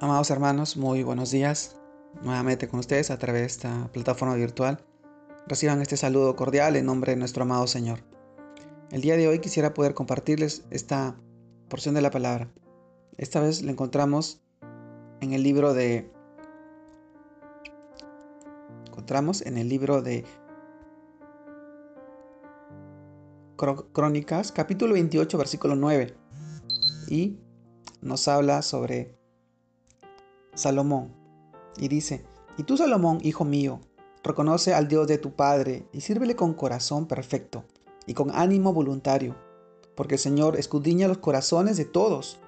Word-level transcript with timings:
Amados 0.00 0.28
hermanos, 0.30 0.76
muy 0.76 1.04
buenos 1.04 1.30
días. 1.30 1.76
Nuevamente 2.20 2.66
con 2.66 2.80
ustedes 2.80 3.12
a 3.12 3.18
través 3.18 3.42
de 3.42 3.46
esta 3.46 3.88
plataforma 3.92 4.34
virtual. 4.34 4.84
Reciban 5.46 5.80
este 5.80 5.96
saludo 5.96 6.34
cordial 6.34 6.74
en 6.74 6.86
nombre 6.86 7.12
de 7.12 7.16
nuestro 7.16 7.44
amado 7.44 7.68
Señor. 7.68 8.00
El 8.90 9.02
día 9.02 9.16
de 9.16 9.28
hoy 9.28 9.38
quisiera 9.38 9.72
poder 9.72 9.94
compartirles 9.94 10.64
esta 10.70 11.16
porción 11.68 11.94
de 11.94 12.02
la 12.02 12.10
palabra. 12.10 12.52
Esta 13.18 13.38
vez 13.38 13.62
la 13.62 13.70
encontramos 13.70 14.42
en 15.20 15.32
el 15.32 15.44
libro 15.44 15.74
de 15.74 16.10
encontramos 18.88 19.42
en 19.42 19.58
el 19.58 19.68
libro 19.68 20.02
de 20.02 20.24
Crónicas, 23.92 24.50
capítulo 24.50 24.94
28, 24.94 25.38
versículo 25.38 25.76
9. 25.76 26.16
Y 27.08 27.38
nos 28.02 28.26
habla 28.26 28.60
sobre 28.62 29.23
Salomón. 30.54 31.12
Y 31.76 31.88
dice, 31.88 32.24
y 32.56 32.62
tú 32.62 32.76
Salomón, 32.76 33.18
hijo 33.22 33.44
mío, 33.44 33.80
reconoce 34.22 34.74
al 34.74 34.88
Dios 34.88 35.06
de 35.06 35.18
tu 35.18 35.32
Padre 35.32 35.86
y 35.92 36.00
sírvele 36.00 36.36
con 36.36 36.54
corazón 36.54 37.06
perfecto 37.06 37.64
y 38.06 38.14
con 38.14 38.30
ánimo 38.30 38.72
voluntario, 38.72 39.36
porque 39.94 40.14
el 40.14 40.20
Señor 40.20 40.58
escudriña 40.58 41.08
los 41.08 41.18
corazones 41.18 41.76
de 41.76 41.84
todos 41.84 42.40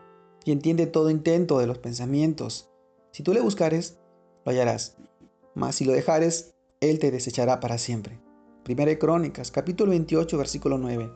y 0.45 0.53
entiende 0.53 0.87
todo 0.87 1.11
intento 1.11 1.59
de 1.59 1.67
los 1.67 1.79
pensamientos. 1.79 2.71
Si 3.11 3.23
tú 3.23 3.33
le 3.33 3.41
buscares, 3.41 3.99
lo 4.45 4.53
hallarás, 4.53 4.97
mas 5.55 5.75
si 5.77 5.85
lo 5.85 5.93
dejares, 5.93 6.55
Él 6.81 6.99
te 6.99 7.11
desechará 7.11 7.61
para 7.61 7.79
siempre. 7.79 8.21
Primera 8.63 8.91
de 8.91 8.99
Crónicas, 8.99 9.51
capítulo 9.51 9.91
28, 9.91 10.39
versículo 10.39 10.79
9. 10.79 11.11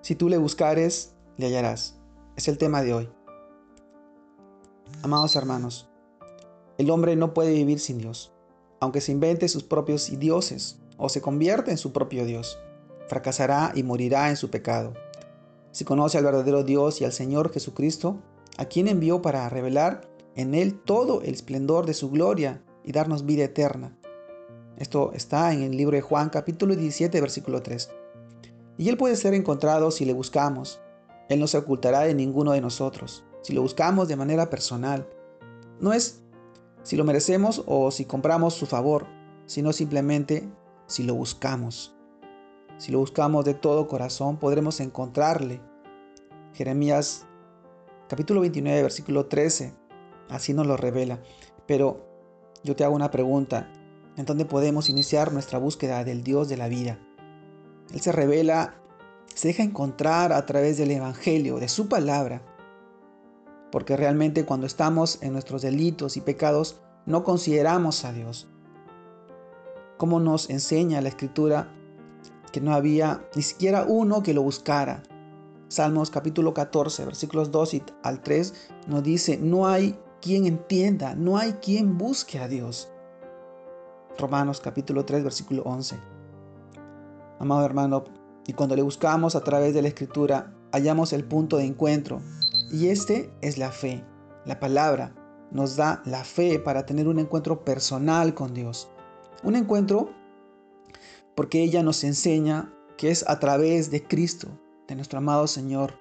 Si 0.00 0.14
tú 0.14 0.28
le 0.28 0.38
buscares, 0.38 1.14
le 1.36 1.46
hallarás. 1.46 1.98
Es 2.36 2.48
el 2.48 2.56
tema 2.56 2.82
de 2.82 2.94
hoy. 2.94 3.08
Amados 5.02 5.36
hermanos, 5.36 5.88
el 6.78 6.90
hombre 6.90 7.16
no 7.16 7.34
puede 7.34 7.52
vivir 7.52 7.80
sin 7.80 7.98
Dios, 7.98 8.32
aunque 8.80 9.00
se 9.00 9.10
invente 9.10 9.48
sus 9.48 9.64
propios 9.64 10.16
dioses 10.18 10.78
o 10.96 11.08
se 11.08 11.20
convierta 11.20 11.72
en 11.72 11.76
su 11.76 11.92
propio 11.92 12.24
Dios. 12.24 12.58
Fracasará 13.08 13.72
y 13.74 13.82
morirá 13.82 14.30
en 14.30 14.36
su 14.36 14.48
pecado. 14.48 14.94
Si 15.72 15.84
conoce 15.84 16.18
al 16.18 16.24
verdadero 16.24 16.62
Dios 16.62 17.00
y 17.00 17.04
al 17.04 17.12
Señor 17.12 17.52
Jesucristo, 17.52 18.18
a 18.58 18.66
quien 18.66 18.86
envió 18.86 19.20
para 19.20 19.48
revelar 19.48 20.08
en 20.36 20.54
Él 20.54 20.78
todo 20.80 21.20
el 21.22 21.34
esplendor 21.34 21.84
de 21.84 21.94
su 21.94 22.10
gloria 22.10 22.62
y 22.84 22.92
darnos 22.92 23.26
vida 23.26 23.44
eterna. 23.44 23.98
Esto 24.76 25.10
está 25.14 25.52
en 25.52 25.62
el 25.62 25.76
libro 25.76 25.96
de 25.96 26.02
Juan 26.02 26.30
capítulo 26.30 26.76
17 26.76 27.20
versículo 27.20 27.60
3. 27.60 27.90
Y 28.76 28.88
Él 28.88 28.96
puede 28.96 29.16
ser 29.16 29.34
encontrado 29.34 29.90
si 29.90 30.04
le 30.04 30.12
buscamos. 30.12 30.80
Él 31.28 31.40
no 31.40 31.48
se 31.48 31.58
ocultará 31.58 32.00
de 32.02 32.14
ninguno 32.14 32.52
de 32.52 32.60
nosotros, 32.60 33.24
si 33.42 33.52
lo 33.52 33.62
buscamos 33.62 34.06
de 34.06 34.14
manera 34.14 34.48
personal. 34.48 35.08
No 35.80 35.92
es 35.92 36.22
si 36.88 36.96
lo 36.96 37.04
merecemos 37.04 37.62
o 37.66 37.90
si 37.90 38.06
compramos 38.06 38.54
su 38.54 38.64
favor, 38.64 39.08
sino 39.44 39.74
simplemente 39.74 40.48
si 40.86 41.02
lo 41.02 41.14
buscamos. 41.14 41.94
Si 42.78 42.90
lo 42.90 42.98
buscamos 42.98 43.44
de 43.44 43.52
todo 43.52 43.86
corazón, 43.86 44.38
podremos 44.38 44.80
encontrarle. 44.80 45.60
Jeremías 46.54 47.26
capítulo 48.08 48.40
29, 48.40 48.80
versículo 48.80 49.26
13, 49.26 49.74
así 50.30 50.54
nos 50.54 50.66
lo 50.66 50.78
revela. 50.78 51.20
Pero 51.66 52.08
yo 52.64 52.74
te 52.74 52.84
hago 52.84 52.96
una 52.96 53.10
pregunta, 53.10 53.70
¿en 54.16 54.24
dónde 54.24 54.46
podemos 54.46 54.88
iniciar 54.88 55.30
nuestra 55.30 55.58
búsqueda 55.58 56.04
del 56.04 56.24
Dios 56.24 56.48
de 56.48 56.56
la 56.56 56.68
vida? 56.68 56.98
Él 57.92 58.00
se 58.00 58.12
revela, 58.12 58.80
se 59.34 59.48
deja 59.48 59.62
encontrar 59.62 60.32
a 60.32 60.46
través 60.46 60.78
del 60.78 60.92
Evangelio, 60.92 61.58
de 61.58 61.68
su 61.68 61.86
palabra, 61.86 62.40
porque 63.70 63.96
realmente 63.96 64.44
cuando 64.44 64.66
estamos 64.66 65.18
en 65.22 65.32
nuestros 65.32 65.62
delitos 65.62 66.16
y 66.16 66.20
pecados 66.20 66.76
no 67.06 67.24
consideramos 67.24 68.04
a 68.04 68.12
Dios. 68.12 68.48
Como 69.96 70.20
nos 70.20 70.48
enseña 70.50 71.00
la 71.00 71.08
escritura 71.08 71.72
que 72.52 72.60
no 72.60 72.72
había 72.72 73.26
ni 73.34 73.42
siquiera 73.42 73.84
uno 73.86 74.22
que 74.22 74.34
lo 74.34 74.42
buscara. 74.42 75.02
Salmos 75.68 76.10
capítulo 76.10 76.54
14, 76.54 77.04
versículos 77.04 77.50
2 77.50 77.82
al 78.02 78.22
3 78.22 78.70
nos 78.86 79.02
dice, 79.02 79.36
no 79.36 79.66
hay 79.66 79.98
quien 80.22 80.46
entienda, 80.46 81.14
no 81.14 81.36
hay 81.36 81.52
quien 81.54 81.98
busque 81.98 82.38
a 82.38 82.48
Dios. 82.48 82.88
Romanos 84.18 84.60
capítulo 84.60 85.04
3, 85.04 85.22
versículo 85.24 85.62
11. 85.64 85.96
Amado 87.38 87.64
hermano, 87.64 88.04
y 88.46 88.54
cuando 88.54 88.74
le 88.74 88.82
buscamos 88.82 89.36
a 89.36 89.40
través 89.42 89.74
de 89.74 89.82
la 89.82 89.88
escritura, 89.88 90.54
hallamos 90.72 91.12
el 91.12 91.24
punto 91.24 91.58
de 91.58 91.66
encuentro 91.66 92.20
y 92.70 92.88
este 92.88 93.30
es 93.40 93.58
la 93.58 93.70
fe. 93.70 94.04
La 94.44 94.60
palabra 94.60 95.14
nos 95.50 95.76
da 95.76 96.02
la 96.04 96.24
fe 96.24 96.58
para 96.58 96.86
tener 96.86 97.08
un 97.08 97.18
encuentro 97.18 97.64
personal 97.64 98.34
con 98.34 98.54
Dios. 98.54 98.88
Un 99.42 99.56
encuentro 99.56 100.10
porque 101.34 101.62
ella 101.62 101.82
nos 101.82 102.04
enseña 102.04 102.74
que 102.96 103.10
es 103.10 103.24
a 103.28 103.38
través 103.38 103.90
de 103.90 104.02
Cristo, 104.02 104.48
de 104.88 104.96
nuestro 104.96 105.18
amado 105.18 105.46
Señor, 105.46 105.94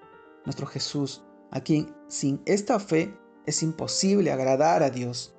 nuestro 0.46 0.66
Jesús, 0.66 1.24
a 1.52 1.62
quien 1.62 1.96
sin 2.08 2.42
esta 2.46 2.80
fe 2.80 3.16
es 3.46 3.64
imposible 3.64 4.32
agradar 4.32 4.82
a 4.84 4.90
Dios, 4.90 5.36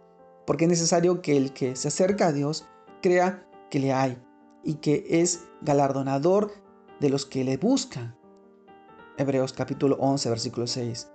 porque 0.47 0.65
es 0.65 0.71
necesario 0.71 1.21
que 1.21 1.37
el 1.37 1.53
que 1.53 1.77
se 1.77 1.89
acerca 1.89 2.29
a 2.29 2.33
Dios 2.33 2.67
crea 3.03 3.47
que 3.71 3.81
le 3.81 3.93
hay 3.93 4.23
y 4.63 4.75
que 4.75 5.05
es 5.09 5.45
galardonador 5.63 6.53
de 7.01 7.11
los 7.11 7.27
que 7.27 7.45
le 7.45 7.57
buscan. 7.57 8.17
Hebreos 9.17 9.53
capítulo 9.53 9.97
11, 9.99 10.31
versículo 10.31 10.67
6. 10.67 11.09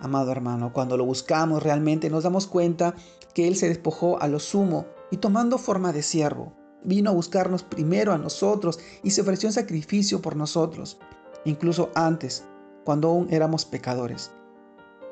Amado 0.00 0.32
hermano, 0.32 0.72
cuando 0.72 0.96
lo 0.96 1.04
buscamos 1.04 1.62
realmente 1.62 2.10
nos 2.10 2.24
damos 2.24 2.46
cuenta 2.46 2.94
que 3.32 3.48
Él 3.48 3.56
se 3.56 3.68
despojó 3.68 4.20
a 4.20 4.28
lo 4.28 4.38
sumo 4.38 4.86
y 5.10 5.18
tomando 5.18 5.58
forma 5.58 5.92
de 5.92 6.02
siervo, 6.02 6.52
vino 6.82 7.10
a 7.10 7.14
buscarnos 7.14 7.62
primero 7.62 8.12
a 8.12 8.18
nosotros 8.18 8.78
y 9.02 9.10
se 9.10 9.22
ofreció 9.22 9.48
en 9.48 9.52
sacrificio 9.52 10.20
por 10.20 10.36
nosotros, 10.36 10.98
incluso 11.44 11.90
antes, 11.94 12.44
cuando 12.84 13.08
aún 13.08 13.28
éramos 13.30 13.64
pecadores. 13.64 14.30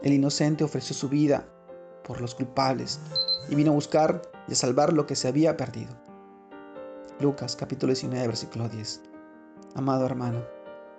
El 0.03 0.12
inocente 0.12 0.65
ofreció 0.65 0.94
su 0.94 1.09
vida 1.09 1.49
por 2.04 2.20
los 2.20 2.34
culpables 2.34 3.00
y 3.49 3.54
vino 3.54 3.70
a 3.70 3.75
buscar 3.75 4.22
y 4.49 4.53
a 4.53 4.56
salvar 4.56 4.93
lo 4.93 5.06
que 5.06 5.16
se 5.16 5.28
había 5.28 5.56
perdido. 5.56 5.97
Lucas 7.20 7.56
capítulo 7.56 7.93
19 7.93 8.26
versículo 8.26 8.69
10. 8.69 9.03
Amado 9.75 10.04
hermano, 10.04 10.44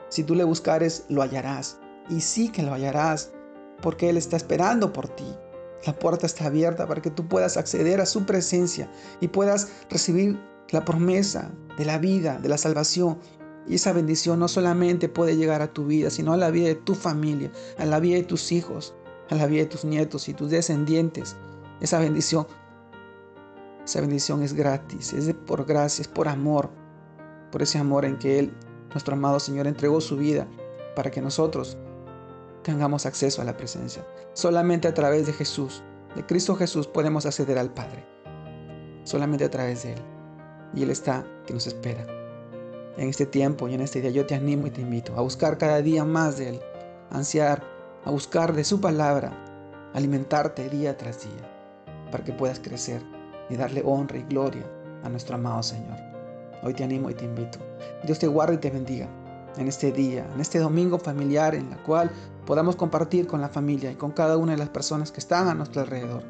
si 0.10 0.24
tú 0.24 0.36
le 0.36 0.44
buscares, 0.44 1.06
lo 1.10 1.22
hallarás, 1.22 1.80
y 2.10 2.22
sí 2.22 2.50
que 2.50 2.64
lo 2.64 2.74
hallarás, 2.74 3.34
porque 3.84 4.10
Él 4.10 4.18
está 4.18 4.38
esperando 4.38 4.92
por 4.92 5.10
ti. 5.10 5.36
La 5.86 5.94
puerta 5.94 6.26
está 6.26 6.46
abierta 6.46 6.88
para 6.88 7.02
que 7.02 7.12
tú 7.12 7.28
puedas 7.28 7.58
acceder 7.58 8.00
a 8.00 8.06
su 8.06 8.26
presencia 8.26 8.90
y 9.20 9.28
puedas 9.28 9.72
recibir 9.90 10.40
la 10.70 10.86
promesa 10.86 11.52
de 11.78 11.86
la 11.86 12.00
vida, 12.00 12.40
de 12.40 12.48
la 12.48 12.58
salvación. 12.58 13.20
Y 13.68 13.76
esa 13.76 13.92
bendición 13.92 14.40
no 14.40 14.48
solamente 14.48 15.10
puede 15.10 15.36
llegar 15.36 15.62
a 15.62 15.72
tu 15.72 15.86
vida, 15.86 16.10
sino 16.10 16.34
a 16.34 16.38
la 16.38 16.50
vida 16.50 16.70
de 16.70 16.76
tu 16.76 16.96
familia, 16.96 17.52
a 17.78 17.86
la 17.86 18.00
vida 18.00 18.16
de 18.16 18.24
tus 18.24 18.52
hijos, 18.54 18.96
a 19.30 19.36
la 19.36 19.46
vida 19.46 19.64
de 19.64 19.70
tus 19.70 19.84
nietos 19.84 20.30
y 20.30 20.34
tus 20.34 20.50
descendientes. 20.50 21.36
Esa 21.82 22.00
bendición, 22.00 22.48
esa 23.84 24.00
bendición 24.00 24.42
es 24.42 24.54
gratis, 24.54 25.12
es 25.12 25.34
por 25.34 25.66
gracia, 25.66 26.02
es 26.02 26.08
por 26.08 26.30
amor, 26.30 26.70
por 27.52 27.62
ese 27.62 27.78
amor 27.78 28.06
en 28.06 28.18
que 28.18 28.40
Él, 28.40 28.54
nuestro 28.92 29.16
amado 29.16 29.40
Señor, 29.42 29.68
entregó 29.68 30.00
su 30.00 30.16
vida 30.16 30.48
para 30.96 31.12
que 31.12 31.22
nosotros 31.22 31.78
tengamos 32.64 33.06
acceso 33.06 33.42
a 33.42 33.46
la 33.46 33.56
presencia. 33.56 34.06
Solamente 34.34 34.88
a 34.88 34.94
través 34.94 35.28
de 35.28 35.34
Jesús, 35.34 35.84
de 36.16 36.26
Cristo 36.26 36.56
Jesús, 36.56 36.88
podemos 36.88 37.26
acceder 37.26 37.58
al 37.58 37.72
Padre. 37.72 38.04
Solamente 39.04 39.46
a 39.46 39.52
través 39.52 39.84
de 39.84 39.94
Él. 39.94 40.02
Y 40.74 40.84
Él 40.84 40.90
está 40.90 41.26
que 41.46 41.54
nos 41.54 41.68
espera. 41.68 42.06
En 42.98 43.10
este 43.10 43.26
tiempo 43.26 43.68
y 43.68 43.74
en 43.74 43.82
este 43.82 44.02
día 44.02 44.12
yo 44.12 44.26
te 44.26 44.36
animo 44.36 44.68
y 44.68 44.72
te 44.72 44.82
invito 44.82 45.16
a 45.18 45.22
buscar 45.22 45.58
cada 45.58 45.82
día 45.82 46.06
más 46.06 46.38
de 46.38 46.50
Él, 46.50 46.60
ansiar, 47.12 47.64
a 48.06 48.12
buscar 48.12 48.54
de 48.54 48.64
su 48.64 48.80
palabra, 48.80 49.32
alimentarte 49.94 50.70
día 50.70 50.98
tras 50.98 51.24
día, 51.24 51.86
para 52.12 52.24
que 52.24 52.34
puedas 52.34 52.60
crecer 52.60 53.02
y 53.50 53.56
darle 53.56 53.82
honra 53.86 54.18
y 54.18 54.24
gloria 54.24 54.66
a 55.04 55.10
nuestro 55.10 55.36
amado 55.36 55.64
Señor. 55.64 55.98
Hoy 56.64 56.74
te 56.74 56.84
animo 56.84 57.10
y 57.10 57.14
te 57.14 57.26
invito. 57.26 57.60
Dios 58.04 58.20
te 58.20 58.28
guarde 58.28 58.56
y 58.56 58.60
te 58.60 58.70
bendiga 58.70 59.10
en 59.58 59.68
este 59.68 59.92
día, 59.92 60.28
en 60.34 60.40
este 60.40 60.60
domingo 60.60 61.00
familiar 61.00 61.56
en 61.56 61.70
la 61.70 61.78
cual 61.84 62.12
podamos 62.46 62.76
compartir 62.76 63.28
con 63.28 63.42
la 63.42 63.50
familia 63.50 63.92
y 63.92 63.96
con 63.96 64.12
cada 64.12 64.38
una 64.38 64.54
de 64.54 64.58
las 64.58 64.70
personas 64.70 65.12
que 65.12 65.20
están 65.20 65.48
a 65.48 65.54
nuestro 65.54 65.82
alrededor. 65.82 66.24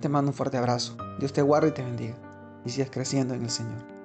Te 0.00 0.08
mando 0.08 0.30
un 0.30 0.34
fuerte 0.34 0.58
abrazo. 0.58 0.96
Dios 1.18 1.32
te 1.32 1.42
guarde 1.42 1.68
y 1.68 1.72
te 1.72 1.82
bendiga 1.82 2.16
y 2.64 2.70
sigas 2.70 2.90
creciendo 2.90 3.34
en 3.34 3.42
el 3.42 3.50
Señor. 3.50 3.95